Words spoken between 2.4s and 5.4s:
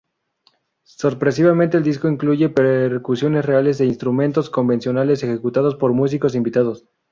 percusiones reales e instrumentos convencionales